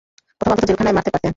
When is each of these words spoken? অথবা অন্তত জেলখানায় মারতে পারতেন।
অথবা 0.41 0.51
অন্তত 0.53 0.65
জেলখানায় 0.69 0.95
মারতে 0.97 1.11
পারতেন। 1.11 1.29